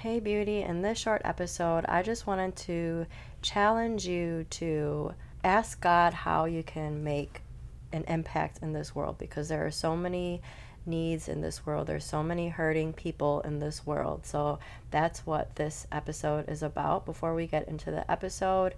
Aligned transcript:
Hey, 0.00 0.18
beauty. 0.18 0.62
In 0.62 0.80
this 0.80 0.96
short 0.96 1.20
episode, 1.26 1.84
I 1.84 2.02
just 2.02 2.26
wanted 2.26 2.56
to 2.56 3.04
challenge 3.42 4.06
you 4.06 4.46
to 4.48 5.12
ask 5.44 5.78
God 5.78 6.14
how 6.14 6.46
you 6.46 6.62
can 6.62 7.04
make 7.04 7.42
an 7.92 8.04
impact 8.08 8.60
in 8.62 8.72
this 8.72 8.94
world 8.94 9.18
because 9.18 9.50
there 9.50 9.66
are 9.66 9.70
so 9.70 9.94
many 9.94 10.40
needs 10.86 11.28
in 11.28 11.42
this 11.42 11.66
world. 11.66 11.86
There's 11.86 12.06
so 12.06 12.22
many 12.22 12.48
hurting 12.48 12.94
people 12.94 13.42
in 13.42 13.58
this 13.58 13.84
world. 13.84 14.24
So 14.24 14.58
that's 14.90 15.26
what 15.26 15.56
this 15.56 15.86
episode 15.92 16.48
is 16.48 16.62
about. 16.62 17.04
Before 17.04 17.34
we 17.34 17.46
get 17.46 17.68
into 17.68 17.90
the 17.90 18.10
episode, 18.10 18.74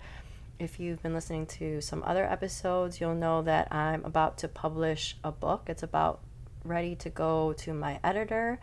if 0.58 0.80
you've 0.80 1.04
been 1.04 1.14
listening 1.14 1.46
to 1.46 1.80
some 1.80 2.02
other 2.04 2.24
episodes, 2.24 3.00
you'll 3.00 3.14
know 3.14 3.42
that 3.42 3.72
I'm 3.72 4.04
about 4.04 4.38
to 4.38 4.48
publish 4.48 5.16
a 5.22 5.30
book. 5.30 5.66
It's 5.68 5.84
about 5.84 6.18
ready 6.64 6.96
to 6.96 7.10
go 7.10 7.52
to 7.52 7.72
my 7.72 8.00
editor. 8.02 8.58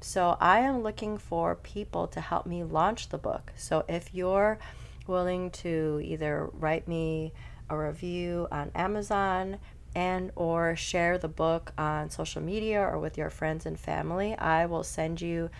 So 0.00 0.36
I 0.40 0.60
am 0.60 0.82
looking 0.82 1.18
for 1.18 1.54
people 1.56 2.06
to 2.08 2.20
help 2.20 2.46
me 2.46 2.64
launch 2.64 3.08
the 3.08 3.18
book. 3.18 3.52
So 3.56 3.84
if 3.88 4.14
you're 4.14 4.58
willing 5.06 5.50
to 5.50 6.00
either 6.04 6.50
write 6.52 6.86
me 6.86 7.32
a 7.68 7.76
review 7.76 8.46
on 8.52 8.70
Amazon 8.74 9.58
and 9.94 10.30
or 10.36 10.76
share 10.76 11.16
the 11.16 11.28
book 11.28 11.72
on 11.78 12.10
social 12.10 12.42
media 12.42 12.80
or 12.80 12.98
with 12.98 13.16
your 13.16 13.30
friends 13.30 13.64
and 13.66 13.80
family, 13.80 14.36
I 14.36 14.66
will 14.66 14.84
send 14.84 15.20
you 15.20 15.50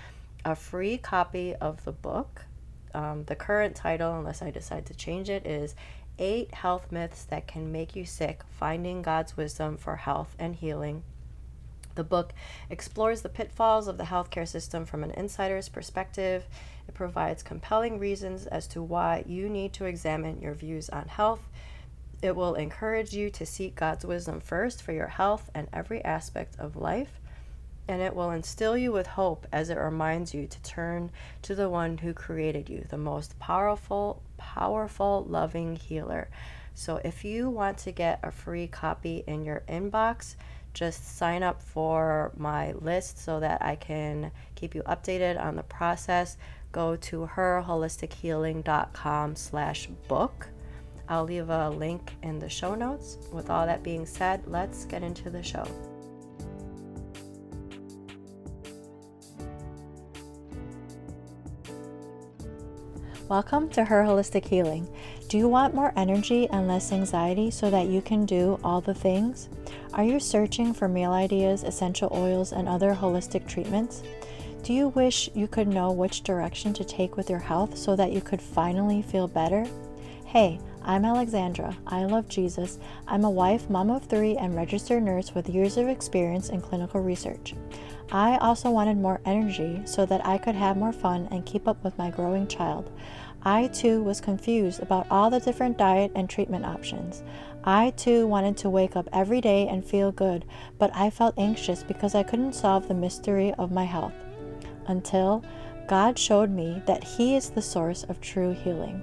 a 0.45 0.55
free 0.55 0.99
copy 0.99 1.55
of 1.57 1.85
the 1.85 1.93
book. 1.93 2.45
Um, 2.95 3.25
the 3.25 3.35
current 3.35 3.75
title, 3.75 4.19
unless 4.19 4.43
I 4.43 4.51
decide 4.51 4.87
to 4.87 4.95
change 4.95 5.29
it, 5.30 5.47
is 5.47 5.75
Eight 6.19 6.55
Health 6.55 6.93
Myths 6.93 7.25
That 7.25 7.47
Can 7.47 7.73
Make 7.73 7.97
You 7.97 8.05
Sick 8.05 8.43
Finding 8.49 9.03
God's 9.03 9.37
Wisdom 9.37 9.77
for 9.77 9.97
Health 9.97 10.37
and 10.39 10.55
Healing. 10.55 11.03
The 11.97 12.05
book 12.05 12.33
explores 12.71 13.23
the 13.23 13.29
pitfalls 13.29 13.89
of 13.89 13.99
the 13.99 14.05
healthcare 14.05 14.49
system 14.49 14.87
from 14.87 15.03
an 15.03 15.11
insider's 15.11 15.69
perspective. 15.69 16.47
It 16.89 16.95
provides 16.95 17.43
compelling 17.43 17.99
reasons 17.99 18.47
as 18.47 18.67
to 18.69 18.83
why 18.83 19.25
you 19.27 19.49
need 19.49 19.73
to 19.75 19.85
examine 19.85 20.41
your 20.41 20.55
views 20.55 20.88
on 20.88 21.09
health 21.09 21.41
it 22.23 22.35
will 22.35 22.55
encourage 22.55 23.13
you 23.13 23.30
to 23.30 23.45
seek 23.45 23.75
God's 23.75 24.05
wisdom 24.05 24.41
first 24.41 24.83
for 24.83 24.93
your 24.93 25.07
health 25.07 25.51
and 25.55 25.69
every 25.73 26.05
aspect 26.05 26.59
of 26.59 26.77
life. 26.77 27.21
And 27.88 28.03
it 28.03 28.16
will 28.16 28.31
instill 28.31 28.77
you 28.77 28.91
with 28.91 29.07
hope 29.07 29.47
as 29.53 29.71
it 29.71 29.79
reminds 29.79 30.35
you 30.35 30.47
to 30.47 30.63
turn 30.63 31.10
to 31.43 31.55
the 31.55 31.69
one 31.69 31.99
who 31.99 32.13
created 32.13 32.69
you, 32.69 32.85
the 32.88 32.99
most 32.99 33.38
powerful, 33.38 34.23
powerful, 34.38 35.25
loving 35.29 35.77
healer. 35.77 36.29
So 36.75 37.01
if 37.05 37.25
you 37.25 37.49
want 37.49 37.79
to 37.79 37.93
get 37.93 38.19
a 38.23 38.33
free 38.33 38.66
copy 38.66 39.23
in 39.27 39.45
your 39.45 39.63
inbox, 39.69 40.35
just 40.77 41.16
sign 41.16 41.43
up 41.43 41.60
for 41.60 42.30
my 42.37 42.73
list 42.74 43.19
so 43.19 43.41
that 43.41 43.63
I 43.63 43.74
can 43.77 44.30
keep 44.55 44.74
you 44.74 44.82
updated 44.82 45.43
on 45.43 45.57
the 45.57 45.63
process. 45.65 46.37
Go 46.71 46.96
to 46.96 47.30
herholistichealing.com 47.35 49.37
slash 49.37 49.87
book 50.07 50.51
I'll 51.09 51.24
leave 51.24 51.51
a 51.51 51.71
link 51.71 52.16
in 52.23 52.41
the 52.41 52.49
show 52.49 52.74
notes. 52.74 53.19
With 53.32 53.49
all 53.49 53.65
that 53.66 53.85
being 53.85 54.07
said, 54.07 54.43
let's 54.47 54.85
get 54.87 55.04
into 55.04 55.30
the 55.30 55.43
show. 55.43 55.65
Welcome 63.29 63.69
to 63.71 63.85
Her 63.85 64.03
Holistic 64.03 64.44
Healing. 64.44 64.88
Do 65.28 65.38
you 65.38 65.49
want 65.49 65.75
more 65.75 65.93
energy 65.97 66.49
and 66.49 66.66
less 66.66 66.93
anxiety 66.93 67.50
so 67.50 67.71
that 67.71 67.87
you 67.87 68.00
can 68.00 68.25
do 68.25 68.59
all 68.65 68.81
the 68.81 68.94
things? 68.94 69.49
Are 69.97 70.05
you 70.05 70.21
searching 70.21 70.75
for 70.75 70.89
meal 70.89 71.12
ideas, 71.12 71.62
essential 71.62 72.11
oils, 72.12 72.53
and 72.53 72.69
other 72.69 72.94
holistic 72.94 73.49
treatments? 73.49 74.03
Do 74.62 74.75
you 74.75 74.88
wish 74.88 75.31
you 75.33 75.49
could 75.49 75.69
know 75.69 75.91
which 75.91 76.22
direction 76.22 76.75
to 76.75 76.84
take 76.84 77.16
with 77.16 77.31
your 77.31 77.38
health 77.38 77.78
so 77.78 77.97
that 77.97 78.12
you 78.12 78.21
could 78.21 78.43
finally 78.43 79.00
feel 79.00 79.27
better? 79.27 79.65
Hey, 80.27 80.61
I'm 80.83 81.06
Alexandra. 81.06 81.75
I 81.87 82.05
love 82.05 82.28
Jesus. 82.28 82.78
I'm 83.09 83.25
a 83.25 83.31
wife, 83.31 83.71
mom 83.71 83.88
of 83.88 84.05
three, 84.05 84.37
and 84.37 84.54
registered 84.54 85.03
nurse 85.03 85.34
with 85.34 85.48
years 85.48 85.78
of 85.78 85.88
experience 85.88 86.50
in 86.50 86.60
clinical 86.60 87.00
research. 87.00 87.54
I 88.12 88.37
also 88.37 88.70
wanted 88.70 88.99
more 88.99 89.22
energy 89.25 89.81
so 89.87 90.04
that 90.04 90.26
I 90.26 90.37
could 90.37 90.56
have 90.56 90.76
more 90.76 90.93
fun 90.93 91.26
and 91.31 91.47
keep 91.47 91.66
up 91.66 91.82
with 91.82 91.97
my 91.97 92.10
growing 92.10 92.47
child. 92.49 92.91
I 93.43 93.69
too 93.69 94.03
was 94.03 94.20
confused 94.20 94.82
about 94.82 95.06
all 95.10 95.31
the 95.31 95.41
different 95.41 95.78
diet 95.78 96.12
and 96.15 96.28
treatment 96.28 96.66
options. 96.66 97.22
I 97.69 97.91
too 97.91 98.28
wanted 98.28 98.56
to 98.59 98.71
wake 98.71 98.94
up 98.94 99.09
every 99.12 99.41
day 99.41 99.66
and 99.66 99.84
feel 99.84 100.12
good, 100.12 100.44
but 100.78 100.94
I 100.94 101.10
felt 101.10 101.34
anxious 101.37 101.82
because 101.82 102.15
I 102.15 102.22
couldn't 102.22 102.54
solve 102.54 102.87
the 102.87 102.94
mystery 102.94 103.53
of 103.54 103.72
my 103.72 103.82
health. 103.82 104.15
Until 104.87 105.44
God 105.88 106.16
showed 106.16 106.49
me 106.49 106.81
that 106.87 107.03
He 107.03 107.34
is 107.34 107.50
the 107.50 107.60
source 107.60 108.05
of 108.05 108.21
true 108.21 108.53
healing. 108.53 109.03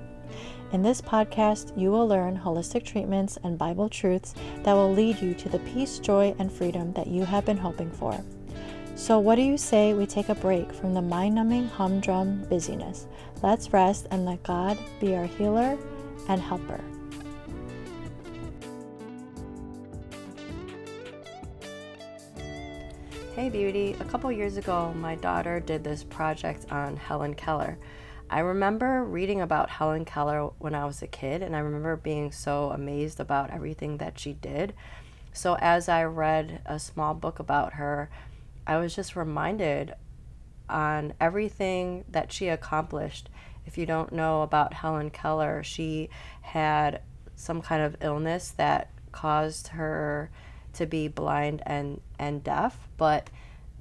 In 0.71 0.81
this 0.81 1.01
podcast, 1.01 1.77
you 1.77 1.91
will 1.91 2.07
learn 2.07 2.39
holistic 2.39 2.85
treatments 2.85 3.37
and 3.43 3.57
Bible 3.57 3.89
truths 3.89 4.33
that 4.63 4.73
will 4.73 4.93
lead 4.93 5.21
you 5.21 5.33
to 5.33 5.49
the 5.49 5.59
peace, 5.59 5.99
joy, 5.99 6.33
and 6.39 6.49
freedom 6.49 6.93
that 6.93 7.07
you 7.07 7.25
have 7.25 7.45
been 7.45 7.57
hoping 7.57 7.91
for. 7.91 8.17
So, 8.95 9.19
what 9.19 9.35
do 9.35 9.41
you 9.41 9.57
say 9.57 9.93
we 9.93 10.05
take 10.05 10.29
a 10.29 10.35
break 10.35 10.71
from 10.71 10.93
the 10.93 11.01
mind 11.01 11.35
numbing 11.35 11.67
humdrum 11.67 12.45
busyness? 12.49 13.07
Let's 13.41 13.73
rest 13.73 14.07
and 14.09 14.25
let 14.25 14.41
God 14.43 14.77
be 15.01 15.15
our 15.15 15.25
healer 15.25 15.77
and 16.29 16.41
helper. 16.41 16.79
Hey, 23.35 23.49
beauty. 23.49 23.95
A 23.99 24.05
couple 24.05 24.31
years 24.31 24.57
ago, 24.57 24.93
my 24.93 25.15
daughter 25.15 25.59
did 25.59 25.83
this 25.83 26.03
project 26.03 26.67
on 26.71 26.97
Helen 26.97 27.33
Keller. 27.33 27.79
I 28.29 28.41
remember 28.41 29.03
reading 29.03 29.41
about 29.41 29.71
Helen 29.71 30.05
Keller 30.05 30.51
when 30.59 30.75
I 30.75 30.85
was 30.85 31.01
a 31.01 31.07
kid, 31.07 31.41
and 31.41 31.55
I 31.55 31.59
remember 31.59 31.95
being 31.95 32.31
so 32.31 32.69
amazed 32.69 33.19
about 33.19 33.49
everything 33.49 33.97
that 33.97 34.19
she 34.19 34.33
did. 34.33 34.75
So, 35.31 35.57
as 35.59 35.89
I 35.89 36.03
read 36.03 36.61
a 36.67 36.77
small 36.77 37.15
book 37.15 37.39
about 37.39 37.73
her, 37.73 38.11
I 38.67 38.77
was 38.77 38.95
just 38.95 39.15
reminded 39.15 39.95
on 40.69 41.13
everything 41.19 42.05
that 42.11 42.31
she 42.31 42.49
accomplished. 42.49 43.31
If 43.65 43.79
you 43.79 43.87
don't 43.87 44.13
know 44.13 44.43
about 44.43 44.75
Helen 44.75 45.09
Keller, 45.09 45.63
she 45.63 46.07
had 46.41 47.01
some 47.35 47.63
kind 47.63 47.81
of 47.81 47.97
illness 47.99 48.51
that 48.57 48.91
caused 49.11 49.69
her 49.69 50.29
to 50.73 50.85
be 50.85 51.07
blind 51.07 51.63
and, 51.65 52.01
and 52.27 52.43
deaf. 52.43 52.87
But 52.97 53.29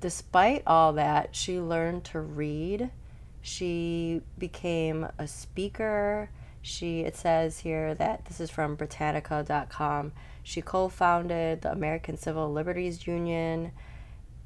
despite 0.00 0.62
all 0.66 0.92
that, 0.94 1.34
she 1.34 1.60
learned 1.60 2.04
to 2.06 2.20
read 2.20 2.90
she 3.42 4.22
became 4.38 5.08
a 5.18 5.26
speaker. 5.26 6.30
She 6.62 7.00
it 7.00 7.16
says 7.16 7.58
here 7.58 7.92
that 7.96 8.24
this 8.26 8.40
is 8.40 8.50
from 8.50 8.76
Britannica.com. 8.76 10.12
She 10.44 10.62
co-founded 10.62 11.62
the 11.62 11.72
American 11.72 12.16
Civil 12.16 12.52
Liberties 12.52 13.06
Union. 13.06 13.72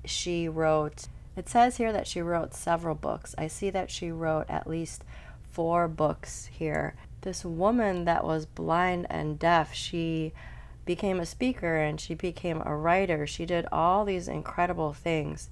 She 0.06 0.48
wrote 0.48 1.08
it 1.36 1.50
says 1.50 1.76
here 1.76 1.92
that 1.92 2.06
she 2.06 2.22
wrote 2.22 2.54
several 2.54 2.94
books. 2.94 3.34
I 3.36 3.48
see 3.48 3.68
that 3.68 3.90
she 3.90 4.10
wrote 4.10 4.46
at 4.48 4.66
least 4.66 5.04
four 5.50 5.86
books 5.86 6.46
here. 6.46 6.94
This 7.20 7.44
woman 7.44 8.06
that 8.06 8.24
was 8.24 8.46
blind 8.46 9.06
and 9.10 9.38
deaf, 9.38 9.74
she 9.74 10.32
became 10.86 11.20
a 11.20 11.26
speaker 11.26 11.76
and 11.76 12.00
she 12.00 12.14
became 12.14 12.62
a 12.64 12.74
writer. 12.74 13.26
She 13.26 13.44
did 13.44 13.66
all 13.70 14.06
these 14.06 14.28
incredible 14.28 14.94
things. 14.94 15.50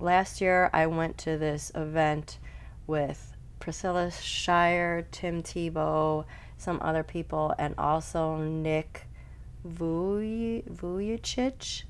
Last 0.00 0.40
year, 0.40 0.68
I 0.72 0.88
went 0.88 1.16
to 1.18 1.38
this 1.38 1.70
event 1.74 2.38
with 2.86 3.32
Priscilla 3.60 4.10
Shirer, 4.10 5.06
Tim 5.12 5.42
Tebow, 5.42 6.24
some 6.58 6.80
other 6.82 7.02
people, 7.02 7.54
and 7.58 7.74
also 7.78 8.36
Nick 8.36 9.06
Vujicic. 9.66 10.62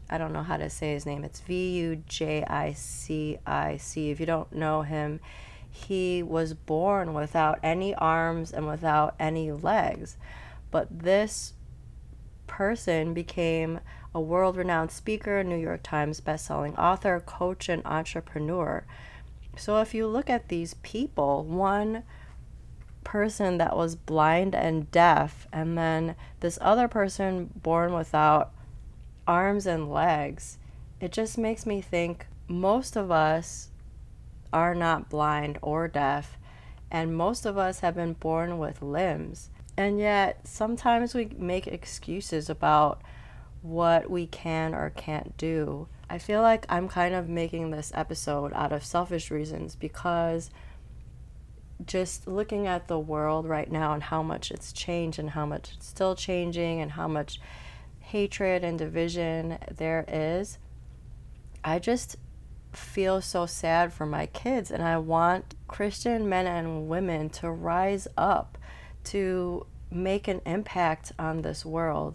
I 0.08 0.18
don't 0.18 0.32
know 0.32 0.42
how 0.42 0.56
to 0.56 0.70
say 0.70 0.92
his 0.92 1.04
name. 1.06 1.24
It's 1.24 1.40
V 1.40 1.76
U 1.78 2.02
J 2.06 2.42
I 2.44 2.72
C 2.72 3.38
I 3.46 3.76
C. 3.76 4.10
If 4.10 4.18
you 4.18 4.26
don't 4.26 4.52
know 4.52 4.82
him, 4.82 5.20
he 5.70 6.22
was 6.22 6.54
born 6.54 7.12
without 7.12 7.58
any 7.62 7.94
arms 7.94 8.52
and 8.52 8.66
without 8.66 9.14
any 9.20 9.52
legs. 9.52 10.16
But 10.70 11.00
this 11.00 11.52
person 12.46 13.14
became 13.14 13.80
a 14.14 14.20
world 14.20 14.56
renowned 14.56 14.90
speaker, 14.90 15.44
New 15.44 15.56
York 15.56 15.82
Times 15.82 16.20
bestselling 16.20 16.78
author, 16.78 17.20
coach, 17.20 17.68
and 17.68 17.82
entrepreneur. 17.84 18.84
So 19.56 19.80
if 19.80 19.94
you 19.94 20.06
look 20.06 20.30
at 20.30 20.48
these 20.48 20.74
people, 20.82 21.44
one 21.44 22.02
person 23.04 23.58
that 23.58 23.76
was 23.76 23.94
blind 23.94 24.54
and 24.54 24.90
deaf, 24.90 25.46
and 25.52 25.76
then 25.78 26.16
this 26.40 26.58
other 26.60 26.88
person 26.88 27.50
born 27.62 27.92
without 27.92 28.52
arms 29.26 29.66
and 29.66 29.90
legs, 29.90 30.58
it 31.00 31.12
just 31.12 31.38
makes 31.38 31.66
me 31.66 31.80
think 31.80 32.26
most 32.48 32.96
of 32.96 33.10
us 33.10 33.68
are 34.52 34.74
not 34.74 35.10
blind 35.10 35.58
or 35.62 35.88
deaf, 35.88 36.38
and 36.90 37.16
most 37.16 37.44
of 37.44 37.58
us 37.58 37.80
have 37.80 37.94
been 37.94 38.14
born 38.14 38.58
with 38.58 38.82
limbs. 38.82 39.50
And 39.76 39.98
yet, 39.98 40.46
sometimes 40.46 41.14
we 41.14 41.30
make 41.36 41.66
excuses 41.66 42.48
about 42.48 43.02
what 43.62 44.10
we 44.10 44.26
can 44.26 44.74
or 44.74 44.90
can't 44.90 45.36
do. 45.36 45.88
I 46.08 46.18
feel 46.18 46.40
like 46.40 46.64
I'm 46.68 46.88
kind 46.88 47.14
of 47.14 47.28
making 47.28 47.70
this 47.70 47.92
episode 47.94 48.52
out 48.54 48.72
of 48.72 48.84
selfish 48.84 49.30
reasons 49.30 49.74
because 49.74 50.50
just 51.84 52.26
looking 52.26 52.66
at 52.66 52.88
the 52.88 52.98
world 52.98 53.46
right 53.46 53.70
now 53.70 53.92
and 53.92 54.02
how 54.02 54.22
much 54.22 54.50
it's 54.50 54.72
changed 54.72 55.18
and 55.18 55.30
how 55.30 55.44
much 55.44 55.72
it's 55.74 55.86
still 55.86 56.14
changing 56.14 56.80
and 56.80 56.92
how 56.92 57.08
much 57.08 57.40
hatred 57.98 58.64
and 58.64 58.78
division 58.78 59.58
there 59.76 60.04
is, 60.08 60.58
I 61.64 61.80
just 61.80 62.16
feel 62.72 63.20
so 63.20 63.46
sad 63.46 63.92
for 63.92 64.06
my 64.06 64.26
kids. 64.26 64.70
And 64.70 64.82
I 64.82 64.96
want 64.98 65.54
Christian 65.66 66.28
men 66.28 66.46
and 66.46 66.88
women 66.88 67.28
to 67.30 67.50
rise 67.50 68.06
up 68.16 68.56
to 69.06 69.66
make 69.90 70.28
an 70.28 70.40
impact 70.44 71.12
on 71.18 71.42
this 71.42 71.64
world. 71.64 72.14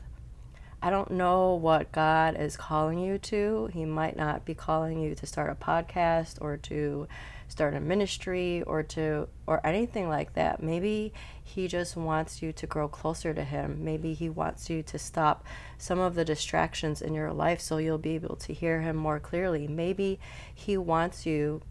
I 0.83 0.89
don't 0.89 1.11
know 1.11 1.53
what 1.53 1.91
God 1.91 2.35
is 2.35 2.57
calling 2.57 2.99
you 2.99 3.19
to. 3.19 3.69
He 3.71 3.85
might 3.85 4.17
not 4.17 4.45
be 4.45 4.55
calling 4.55 4.99
you 4.99 5.13
to 5.13 5.27
start 5.27 5.51
a 5.51 5.55
podcast 5.55 6.41
or 6.41 6.57
to 6.57 7.07
start 7.47 7.75
a 7.75 7.79
ministry 7.79 8.63
or 8.63 8.81
to 8.81 9.27
or 9.45 9.65
anything 9.65 10.09
like 10.09 10.33
that. 10.33 10.63
Maybe 10.63 11.13
he 11.43 11.67
just 11.67 11.95
wants 11.95 12.41
you 12.41 12.51
to 12.53 12.65
grow 12.65 12.87
closer 12.87 13.31
to 13.31 13.43
him. 13.43 13.83
Maybe 13.83 14.15
he 14.15 14.27
wants 14.27 14.71
you 14.71 14.81
to 14.83 14.97
stop 14.97 15.45
some 15.77 15.99
of 15.99 16.15
the 16.15 16.25
distractions 16.25 17.01
in 17.01 17.13
your 17.13 17.31
life 17.31 17.61
so 17.61 17.77
you'll 17.77 17.99
be 17.99 18.15
able 18.15 18.37
to 18.37 18.53
hear 18.53 18.81
him 18.81 18.95
more 18.95 19.19
clearly. 19.19 19.67
Maybe 19.67 20.19
he 20.55 20.77
wants 20.77 21.27
you 21.27 21.61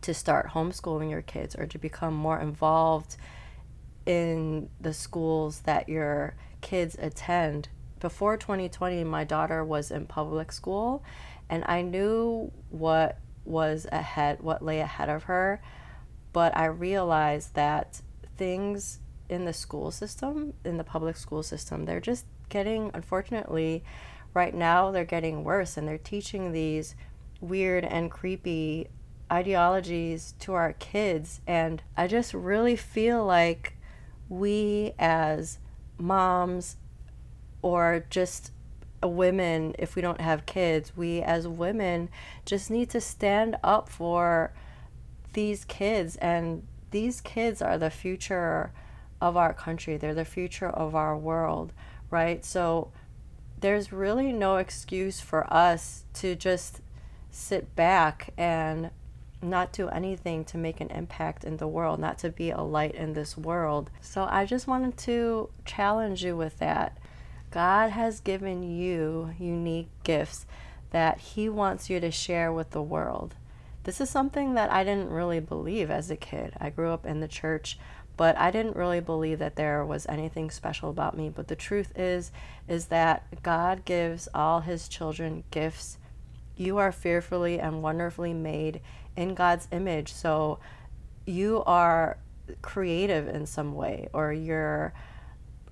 to 0.00 0.14
start 0.14 0.50
homeschooling 0.50 1.10
your 1.10 1.22
kids 1.22 1.54
or 1.56 1.66
to 1.66 1.78
become 1.78 2.14
more 2.14 2.40
involved 2.40 3.16
in 4.06 4.68
the 4.80 4.92
schools 4.92 5.60
that 5.60 5.88
your 5.88 6.34
kids 6.60 6.96
attend 6.98 7.68
before 8.04 8.36
2020, 8.36 9.02
my 9.04 9.24
daughter 9.24 9.64
was 9.64 9.90
in 9.90 10.04
public 10.04 10.52
school, 10.52 11.02
and 11.48 11.64
I 11.66 11.80
knew 11.80 12.52
what 12.68 13.18
was 13.46 13.86
ahead, 13.90 14.42
what 14.42 14.62
lay 14.62 14.80
ahead 14.80 15.08
of 15.08 15.22
her. 15.22 15.62
But 16.34 16.54
I 16.54 16.66
realized 16.66 17.54
that 17.54 18.02
things 18.36 18.98
in 19.30 19.46
the 19.46 19.54
school 19.54 19.90
system, 19.90 20.52
in 20.66 20.76
the 20.76 20.84
public 20.84 21.16
school 21.16 21.42
system, 21.42 21.86
they're 21.86 21.98
just 21.98 22.26
getting, 22.50 22.90
unfortunately, 22.92 23.82
right 24.34 24.54
now, 24.54 24.90
they're 24.90 25.06
getting 25.06 25.42
worse, 25.42 25.78
and 25.78 25.88
they're 25.88 25.96
teaching 25.96 26.52
these 26.52 26.94
weird 27.40 27.86
and 27.86 28.10
creepy 28.10 28.88
ideologies 29.32 30.34
to 30.40 30.52
our 30.52 30.74
kids. 30.74 31.40
And 31.46 31.82
I 31.96 32.06
just 32.06 32.34
really 32.34 32.76
feel 32.76 33.24
like 33.24 33.78
we 34.28 34.92
as 34.98 35.58
moms 35.98 36.76
or 37.62 38.04
just 38.10 38.50
women, 39.02 39.74
if 39.78 39.96
we 39.96 40.02
don't 40.02 40.20
have 40.20 40.46
kids, 40.46 40.96
we 40.96 41.20
as 41.20 41.46
women 41.46 42.08
just 42.44 42.70
need 42.70 42.90
to 42.90 43.00
stand 43.00 43.56
up 43.62 43.88
for 43.88 44.52
these 45.32 45.64
kids. 45.64 46.16
And 46.16 46.66
these 46.90 47.20
kids 47.20 47.60
are 47.60 47.78
the 47.78 47.90
future 47.90 48.72
of 49.20 49.36
our 49.36 49.54
country, 49.54 49.96
they're 49.96 50.14
the 50.14 50.24
future 50.24 50.68
of 50.68 50.94
our 50.94 51.16
world, 51.16 51.72
right? 52.10 52.44
So 52.44 52.90
there's 53.60 53.92
really 53.92 54.32
no 54.32 54.56
excuse 54.56 55.20
for 55.20 55.50
us 55.52 56.04
to 56.14 56.34
just 56.34 56.80
sit 57.30 57.74
back 57.74 58.30
and 58.36 58.90
not 59.44 59.72
do 59.72 59.88
anything 59.88 60.44
to 60.46 60.58
make 60.58 60.80
an 60.80 60.90
impact 60.90 61.44
in 61.44 61.58
the 61.58 61.68
world, 61.68 62.00
not 62.00 62.18
to 62.18 62.30
be 62.30 62.50
a 62.50 62.60
light 62.60 62.94
in 62.94 63.12
this 63.12 63.36
world. 63.36 63.90
So 64.00 64.26
I 64.28 64.46
just 64.46 64.66
wanted 64.66 64.96
to 64.98 65.50
challenge 65.64 66.24
you 66.24 66.36
with 66.36 66.58
that. 66.58 66.98
God 67.50 67.90
has 67.90 68.20
given 68.20 68.62
you 68.62 69.34
unique 69.38 69.90
gifts 70.02 70.46
that 70.90 71.18
He 71.18 71.48
wants 71.48 71.88
you 71.88 72.00
to 72.00 72.10
share 72.10 72.52
with 72.52 72.70
the 72.70 72.82
world. 72.82 73.34
This 73.84 74.00
is 74.00 74.08
something 74.08 74.54
that 74.54 74.72
I 74.72 74.82
didn't 74.82 75.10
really 75.10 75.40
believe 75.40 75.90
as 75.90 76.10
a 76.10 76.16
kid. 76.16 76.54
I 76.58 76.70
grew 76.70 76.90
up 76.90 77.04
in 77.04 77.20
the 77.20 77.28
church, 77.28 77.78
but 78.16 78.36
I 78.38 78.50
didn't 78.50 78.76
really 78.76 79.00
believe 79.00 79.38
that 79.40 79.56
there 79.56 79.84
was 79.84 80.06
anything 80.08 80.50
special 80.50 80.88
about 80.88 81.16
me. 81.16 81.28
But 81.28 81.48
the 81.48 81.56
truth 81.56 81.92
is 81.94 82.32
is 82.66 82.86
that 82.86 83.42
God 83.42 83.84
gives 83.84 84.28
all 84.34 84.60
his 84.60 84.88
children 84.88 85.44
gifts. 85.50 85.98
You 86.56 86.78
are 86.78 86.92
fearfully 86.92 87.58
and 87.58 87.82
wonderfully 87.82 88.32
made 88.32 88.80
in 89.16 89.34
God's 89.34 89.68
image. 89.70 90.12
So 90.12 90.58
you 91.26 91.62
are 91.66 92.18
creative 92.62 93.28
in 93.28 93.46
some 93.46 93.74
way 93.74 94.08
or 94.12 94.32
you're 94.32 94.92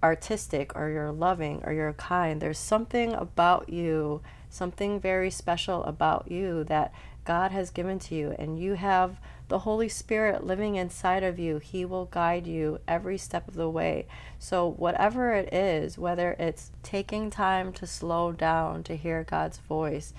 artistic 0.03 0.75
or 0.75 0.89
you're 0.91 1.13
loving 1.13 1.63
or 1.65 1.73
you're 1.73 1.93
kind. 1.93 2.41
There's 2.41 2.59
something 2.59 3.13
about 3.13 3.69
you, 3.69 4.23
something 4.51 5.01
very 5.01 5.31
special 5.31 5.85
about 5.85 6.31
you 6.31 6.65
that 6.65 6.93
God 7.25 7.53
has 7.53 7.71
given 7.71 8.01
to 8.01 8.17
you, 8.17 8.35
and 8.37 8.59
you 8.59 8.75
have 8.75 9.21
the 9.47 9.61
Holy 9.61 9.89
Spirit 9.89 10.45
living 10.45 10.75
inside 10.75 11.23
of 11.23 11.39
you. 11.39 11.59
He 11.59 11.85
will 11.85 12.07
guide 12.07 12.49
you 12.49 12.81
every 12.89 13.17
step 13.17 13.47
of 13.47 13.55
the 13.55 13.71
way. 13.71 14.07
So, 14.41 14.67
whatever 14.67 15.33
it 15.33 15.53
is, 15.55 15.97
whether 15.97 16.33
it's 16.41 16.73
taking 16.83 17.31
time 17.31 17.73
to 17.75 17.87
slow 17.87 18.33
down 18.33 18.83
to 18.85 18.97
hear 18.97 19.23
God's 19.23 19.59
voice, 19.59 20.13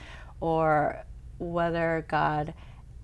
or 0.44 1.06
whether 1.40 2.06
God 2.10 2.54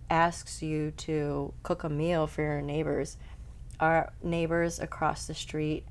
asks 0.10 0.62
you 0.62 0.92
to 0.98 1.54
cook 1.64 1.86
a 1.86 1.90
meal 1.90 2.28
for 2.28 2.42
your 2.42 2.62
neighbors, 2.62 3.16
our 3.80 4.12
neighbors 4.22 4.78
across 4.78 5.26
the 5.26 5.34
street 5.34 5.86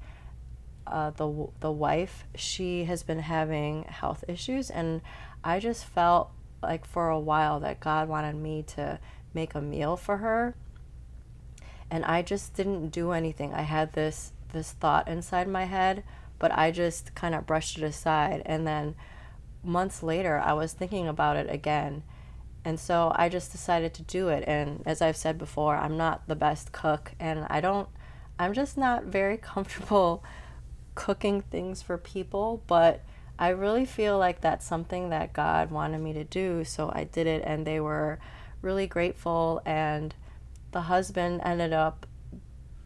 uh, 0.86 1.10
the 1.10 1.48
the 1.60 1.70
wife, 1.70 2.24
she 2.34 2.84
has 2.84 3.02
been 3.02 3.20
having 3.20 3.84
health 3.84 4.24
issues, 4.28 4.70
and 4.70 5.00
I 5.44 5.58
just 5.58 5.84
felt 5.84 6.30
like 6.62 6.86
for 6.86 7.08
a 7.08 7.20
while 7.20 7.60
that 7.60 7.80
God 7.80 8.08
wanted 8.08 8.36
me 8.36 8.62
to 8.74 8.98
make 9.34 9.54
a 9.54 9.60
meal 9.60 9.96
for 9.96 10.18
her, 10.18 10.54
and 11.90 12.04
I 12.04 12.22
just 12.22 12.54
didn't 12.54 12.88
do 12.88 13.12
anything. 13.12 13.54
I 13.54 13.62
had 13.62 13.92
this 13.92 14.32
this 14.52 14.72
thought 14.72 15.08
inside 15.08 15.48
my 15.48 15.64
head, 15.64 16.04
but 16.38 16.52
I 16.56 16.70
just 16.70 17.14
kind 17.14 17.34
of 17.34 17.46
brushed 17.46 17.78
it 17.78 17.84
aside, 17.84 18.42
and 18.46 18.66
then 18.66 18.94
months 19.62 20.02
later, 20.02 20.38
I 20.38 20.52
was 20.52 20.72
thinking 20.72 21.08
about 21.08 21.36
it 21.36 21.50
again. 21.50 22.02
And 22.64 22.78
so 22.78 23.12
I 23.14 23.28
just 23.28 23.52
decided 23.52 23.94
to 23.94 24.02
do 24.02 24.28
it. 24.28 24.44
And 24.46 24.82
as 24.84 25.00
I've 25.00 25.16
said 25.16 25.38
before, 25.38 25.76
I'm 25.76 25.96
not 25.96 26.26
the 26.26 26.36
best 26.36 26.72
cook 26.72 27.12
and 27.18 27.46
I 27.48 27.60
don't, 27.60 27.88
I'm 28.38 28.52
just 28.52 28.76
not 28.76 29.04
very 29.04 29.36
comfortable 29.38 30.22
cooking 30.94 31.42
things 31.42 31.80
for 31.80 31.96
people, 31.96 32.62
but 32.66 33.04
I 33.38 33.50
really 33.50 33.86
feel 33.86 34.18
like 34.18 34.40
that's 34.40 34.66
something 34.66 35.10
that 35.10 35.32
God 35.32 35.70
wanted 35.70 36.00
me 36.00 36.12
to 36.14 36.24
do. 36.24 36.64
So 36.64 36.90
I 36.92 37.04
did 37.04 37.28
it, 37.28 37.42
and 37.46 37.64
they 37.64 37.78
were 37.78 38.18
really 38.62 38.88
grateful. 38.88 39.62
And 39.64 40.12
the 40.72 40.82
husband 40.82 41.40
ended 41.44 41.72
up 41.72 42.04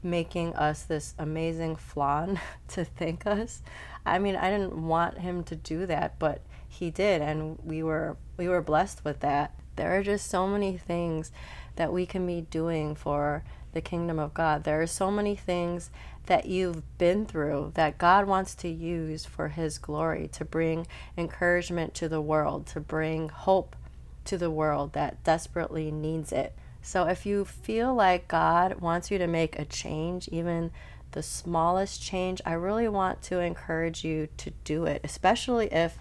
making 0.03 0.55
us 0.55 0.83
this 0.83 1.15
amazing 1.19 1.77
flan 1.77 2.39
to 2.69 2.85
thank 2.85 3.27
us. 3.27 3.63
I 4.05 4.19
mean, 4.19 4.37
I 4.37 4.51
didn't 4.51 4.87
want 4.87 5.19
him 5.19 5.43
to 5.45 5.57
do 5.57 5.87
that, 5.87 6.19
but 6.19 6.43
he 6.73 6.91
did, 6.91 7.21
and 7.21 7.59
we 7.65 7.83
were 7.83 8.17
we 8.37 8.49
were 8.49 8.63
blessed 8.63 9.05
with 9.05 9.21
that. 9.21 9.55
There 9.77 9.97
are 9.97 10.03
just 10.03 10.29
so 10.29 10.47
many 10.47 10.77
things 10.77 11.31
that 11.77 11.93
we 11.93 12.07
can 12.07 12.27
be 12.27 12.41
doing 12.43 12.95
for 12.95 13.45
the 13.73 13.81
kingdom 13.81 14.19
of 14.19 14.35
God. 14.35 14.65
There 14.65 14.83
are 14.83 14.87
so 14.87 15.11
many 15.11 15.37
things 15.37 15.91
that 16.27 16.47
you've 16.47 16.99
been 16.99 17.27
through 17.27 17.73
that 17.75 17.99
God 17.99 18.27
wants 18.27 18.55
to 18.57 18.69
use 18.69 19.25
for 19.25 19.49
His 19.49 19.79
glory, 19.79 20.29
to 20.33 20.45
bring 20.45 20.87
encouragement 21.17 21.95
to 21.95 22.09
the 22.09 22.21
world, 22.21 22.67
to 22.69 22.81
bring 22.81 23.29
hope 23.29 23.77
to 24.25 24.39
the 24.39 24.51
world 24.51 24.93
that 24.93 25.23
desperately 25.25 25.91
needs 25.91 26.33
it. 26.33 26.55
So 26.81 27.07
if 27.07 27.27
you 27.27 27.45
feel 27.45 27.95
like 27.95 28.29
God 28.29 28.81
wants 28.81 29.11
you 29.11 29.19
to 29.19 29.27
make 29.27 29.59
a 29.59 29.65
change, 29.65 30.29
even 30.29 30.71
the 31.13 31.23
smallest 31.23 32.03
change, 32.03 32.41
I 32.45 32.55
really 32.55 32.89
want 32.89 33.23
to 33.23 33.41
encourage 33.41 34.05
you 34.05 34.29
to 34.39 34.51
do 34.65 34.85
it, 34.87 35.01
especially 35.05 35.67
if 35.73 35.99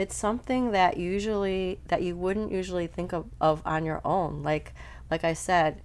it's 0.00 0.16
something 0.16 0.70
that 0.70 0.96
usually 0.96 1.78
that 1.88 2.00
you 2.00 2.16
wouldn't 2.16 2.50
usually 2.50 2.86
think 2.86 3.12
of, 3.12 3.26
of 3.38 3.60
on 3.66 3.84
your 3.84 4.00
own. 4.02 4.42
Like 4.42 4.72
like 5.10 5.24
I 5.24 5.34
said, 5.34 5.82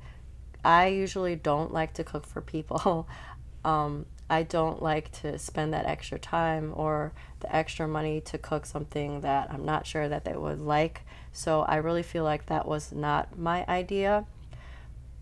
I 0.64 0.88
usually 0.88 1.36
don't 1.36 1.74
like 1.74 1.94
to 1.96 2.04
cook 2.04 2.26
for 2.26 2.42
people. 2.42 3.08
Um, 3.66 4.06
I 4.30 4.44
don't 4.44 4.80
like 4.80 5.12
to 5.24 5.40
spend 5.40 5.74
that 5.74 5.88
extra 5.88 6.20
time 6.20 6.72
or 6.76 7.14
the 7.40 7.56
extra 7.56 7.88
money 7.88 8.22
to 8.22 8.38
cook 8.38 8.68
something 8.68 9.22
that 9.22 9.52
I'm 9.52 9.66
not 9.66 9.88
sure 9.88 10.08
that 10.08 10.24
they 10.24 10.36
would 10.36 10.62
like. 10.62 11.02
So 11.34 11.64
I 11.64 11.78
really 11.78 12.04
feel 12.04 12.24
like 12.24 12.46
that 12.46 12.68
was 12.68 12.92
not 12.92 13.40
my 13.40 13.66
idea. 13.68 14.28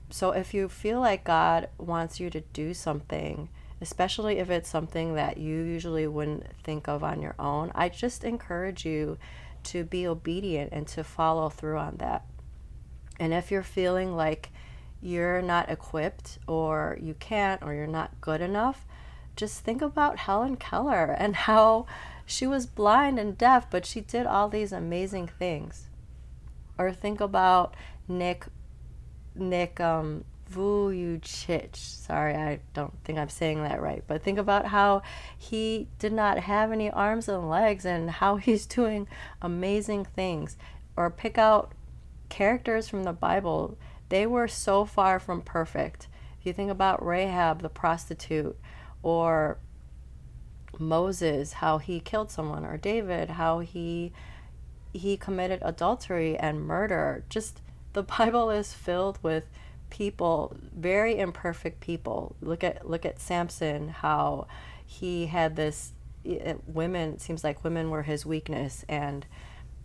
So 0.10 0.32
if 0.32 0.54
you 0.54 0.68
feel 0.68 1.00
like 1.00 1.24
God 1.24 1.70
wants 1.78 2.20
you 2.20 2.30
to 2.32 2.42
do 2.42 2.74
something, 2.74 3.48
especially 3.84 4.40
if 4.40 4.50
it's 4.50 4.70
something 4.70 5.16
that 5.16 5.38
you 5.38 5.62
usually 5.62 6.08
wouldn't 6.08 6.46
think 6.64 6.88
of 6.88 7.04
on 7.04 7.22
your 7.22 7.36
own, 7.38 7.70
I 7.76 7.90
just 7.90 8.24
encourage 8.24 8.86
you 8.86 9.18
to 9.66 9.84
be 9.84 10.08
obedient 10.08 10.72
and 10.72 10.88
to 10.88 11.04
follow 11.04 11.50
through 11.50 11.78
on 11.78 11.98
that. 11.98 12.26
And 13.20 13.34
if 13.34 13.52
you're 13.52 13.62
feeling 13.62 14.16
like 14.16 14.52
you're 15.02 15.42
not 15.42 15.70
equipped 15.70 16.40
or 16.48 16.98
you 17.02 17.14
can't 17.16 17.62
or 17.62 17.74
you're 17.74 17.86
not 17.86 18.22
good 18.22 18.40
enough, 18.40 18.86
just 19.36 19.60
think 19.60 19.82
about 19.82 20.18
Helen 20.20 20.56
Keller 20.56 21.12
and 21.20 21.36
how 21.36 21.86
she 22.26 22.48
was 22.48 22.66
blind 22.66 23.20
and 23.20 23.38
deaf, 23.38 23.70
but 23.70 23.86
she 23.86 24.00
did 24.00 24.26
all 24.26 24.48
these 24.48 24.72
amazing 24.72 25.28
things. 25.28 25.90
Or 26.78 26.94
think 26.94 27.20
about 27.20 27.76
Nick 28.08 28.46
Nick 29.36 29.82
um, 29.82 30.24
Vujicic. 30.52 31.76
Sorry, 31.76 32.36
I 32.36 32.60
don't 32.74 32.94
think 33.04 33.18
I'm 33.18 33.30
saying 33.30 33.64
that 33.64 33.82
right. 33.82 34.04
But 34.08 34.24
think 34.24 34.38
about 34.38 34.68
how 34.68 35.02
he 35.38 35.88
did 36.00 36.14
not 36.14 36.40
have 36.40 36.72
any 36.72 36.90
arms 36.92 37.28
and 37.28 37.50
legs 37.50 37.86
and 37.86 38.10
how 38.10 38.36
he's 38.38 38.66
doing 38.66 39.08
amazing 39.42 40.06
things. 40.06 40.58
Or 40.96 41.10
pick 41.10 41.38
out 41.38 41.74
characters 42.30 42.88
from 42.88 43.04
the 43.04 43.14
Bible. 43.14 43.78
They 44.10 44.26
were 44.26 44.48
so 44.48 44.86
far 44.86 45.20
from 45.20 45.42
perfect. 45.42 46.08
If 46.40 46.46
you 46.46 46.54
think 46.54 46.72
about 46.72 47.06
Rahab, 47.06 47.62
the 47.62 47.70
prostitute, 47.70 48.58
or 49.02 49.58
Moses, 50.78 51.54
how 51.54 51.78
he 51.78 52.00
killed 52.00 52.32
someone, 52.32 52.66
or 52.66 52.78
David, 52.78 53.32
how 53.32 53.60
he 53.60 54.12
he 54.94 55.18
committed 55.18 55.60
adultery 55.64 56.38
and 56.38 56.62
murder. 56.62 57.24
Just 57.30 57.62
the 57.94 58.04
Bible 58.18 58.50
is 58.50 58.74
filled 58.74 59.20
with 59.22 59.46
people, 59.94 60.58
very 60.76 61.20
imperfect 61.20 61.80
people. 61.80 62.36
Look 62.42 62.64
at 62.64 62.90
look 62.90 63.06
at 63.06 63.22
Samson, 63.22 63.90
how 63.90 64.48
he 64.84 65.28
had 65.28 65.56
this 65.56 65.94
women 66.66 67.20
seems 67.20 67.44
like 67.44 67.64
women 67.64 67.90
were 67.92 68.02
his 68.02 68.26
weakness 68.26 68.84
and 68.90 69.26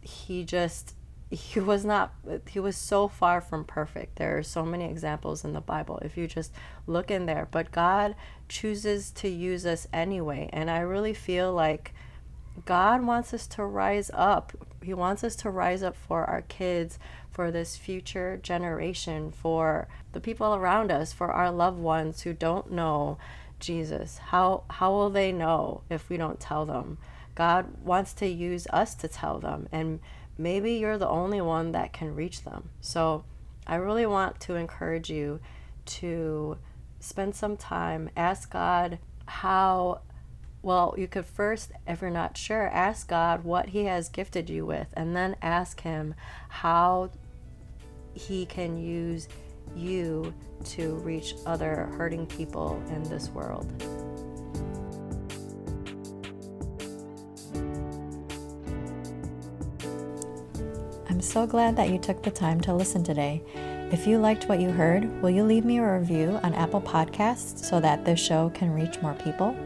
he 0.00 0.44
just 0.44 0.94
he 1.30 1.60
was 1.60 1.84
not 1.84 2.14
he 2.48 2.58
was 2.58 2.74
so 2.74 3.06
far 3.06 3.42
from 3.42 3.64
perfect. 3.64 4.16
There 4.16 4.38
are 4.38 4.42
so 4.42 4.64
many 4.64 4.86
examples 4.86 5.44
in 5.44 5.52
the 5.52 5.60
bible 5.60 5.98
if 5.98 6.16
you 6.16 6.26
just 6.26 6.52
look 6.86 7.10
in 7.10 7.26
there. 7.26 7.46
But 7.50 7.70
god 7.70 8.14
chooses 8.48 9.10
to 9.10 9.28
use 9.28 9.66
us 9.66 9.86
anyway 9.92 10.48
and 10.54 10.70
i 10.70 10.78
really 10.78 11.12
feel 11.12 11.52
like 11.52 11.92
god 12.64 13.04
wants 13.04 13.34
us 13.34 13.46
to 13.46 13.64
rise 13.64 14.10
up. 14.14 14.52
He 14.82 14.94
wants 14.94 15.22
us 15.22 15.36
to 15.36 15.50
rise 15.50 15.82
up 15.82 15.96
for 15.96 16.24
our 16.24 16.42
kids 16.42 16.98
for 17.38 17.52
this 17.52 17.76
future 17.76 18.36
generation, 18.42 19.30
for 19.30 19.86
the 20.10 20.18
people 20.18 20.56
around 20.56 20.90
us, 20.90 21.12
for 21.12 21.30
our 21.30 21.52
loved 21.52 21.78
ones 21.78 22.22
who 22.22 22.32
don't 22.32 22.72
know 22.72 23.16
Jesus. 23.60 24.18
How 24.18 24.64
how 24.68 24.90
will 24.90 25.08
they 25.08 25.30
know 25.30 25.82
if 25.88 26.08
we 26.08 26.16
don't 26.16 26.40
tell 26.40 26.66
them? 26.66 26.98
God 27.36 27.66
wants 27.84 28.12
to 28.14 28.26
use 28.26 28.66
us 28.72 28.96
to 28.96 29.06
tell 29.06 29.38
them 29.38 29.68
and 29.70 30.00
maybe 30.36 30.72
you're 30.72 30.98
the 30.98 31.08
only 31.08 31.40
one 31.40 31.70
that 31.70 31.92
can 31.92 32.16
reach 32.16 32.42
them. 32.42 32.70
So 32.80 33.22
I 33.68 33.76
really 33.76 34.06
want 34.06 34.40
to 34.40 34.56
encourage 34.56 35.08
you 35.08 35.38
to 36.00 36.58
spend 36.98 37.36
some 37.36 37.56
time 37.56 38.10
ask 38.16 38.50
God 38.50 38.98
how 39.26 40.00
well, 40.60 40.94
you 40.98 41.06
could 41.06 41.24
first, 41.24 41.70
if 41.86 42.00
you're 42.00 42.10
not 42.10 42.36
sure, 42.36 42.66
ask 42.66 43.08
God 43.08 43.44
what 43.44 43.68
He 43.68 43.84
has 43.84 44.08
gifted 44.08 44.50
you 44.50 44.66
with, 44.66 44.88
and 44.94 45.14
then 45.14 45.36
ask 45.40 45.82
Him 45.82 46.16
how 46.48 47.10
he 48.18 48.44
can 48.46 48.76
use 48.76 49.28
you 49.76 50.34
to 50.64 50.96
reach 50.96 51.34
other 51.46 51.88
hurting 51.96 52.26
people 52.26 52.82
in 52.88 53.02
this 53.04 53.28
world. 53.30 53.70
I'm 61.08 61.20
so 61.22 61.46
glad 61.46 61.76
that 61.76 61.90
you 61.90 61.98
took 61.98 62.22
the 62.22 62.30
time 62.30 62.60
to 62.62 62.74
listen 62.74 63.02
today. 63.02 63.42
If 63.90 64.06
you 64.06 64.18
liked 64.18 64.48
what 64.48 64.60
you 64.60 64.70
heard, 64.70 65.22
will 65.22 65.30
you 65.30 65.42
leave 65.44 65.64
me 65.64 65.78
a 65.78 65.98
review 65.98 66.38
on 66.42 66.52
Apple 66.54 66.82
Podcasts 66.82 67.64
so 67.64 67.80
that 67.80 68.04
this 68.04 68.20
show 68.20 68.50
can 68.50 68.74
reach 68.74 69.00
more 69.00 69.14
people? 69.14 69.56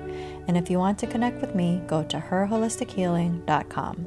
And 0.47 0.57
if 0.57 0.71
you 0.71 0.79
want 0.79 0.99
to 1.01 1.07
connect 1.07 1.41
with 1.41 1.55
me, 1.55 1.83
go 1.87 2.05
to 2.05 2.19
herholistichealing.com. 2.19 4.07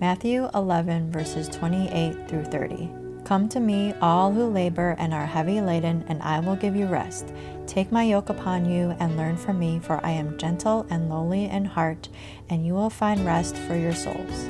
Matthew 0.00 0.48
11, 0.54 1.10
verses 1.12 1.48
28 1.48 2.28
through 2.28 2.44
30. 2.44 2.99
Come 3.30 3.48
to 3.50 3.60
me, 3.60 3.94
all 4.02 4.32
who 4.32 4.46
labor 4.50 4.96
and 4.98 5.14
are 5.14 5.24
heavy 5.24 5.60
laden, 5.60 6.04
and 6.08 6.20
I 6.20 6.40
will 6.40 6.56
give 6.56 6.74
you 6.74 6.86
rest. 6.86 7.32
Take 7.64 7.92
my 7.92 8.02
yoke 8.02 8.28
upon 8.28 8.64
you 8.64 8.96
and 8.98 9.16
learn 9.16 9.36
from 9.36 9.56
me, 9.56 9.78
for 9.78 10.04
I 10.04 10.10
am 10.10 10.36
gentle 10.36 10.84
and 10.90 11.08
lowly 11.08 11.44
in 11.44 11.64
heart, 11.64 12.08
and 12.48 12.66
you 12.66 12.74
will 12.74 12.90
find 12.90 13.24
rest 13.24 13.56
for 13.56 13.76
your 13.76 13.94
souls. 13.94 14.48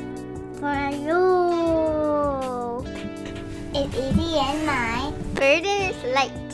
For 0.54 0.88
you, 0.96 1.20
it's 3.74 3.94
easy 3.94 4.38
and 4.38 4.64
my 4.64 5.12
burden 5.34 5.66
is 5.66 6.02
light. 6.14 6.49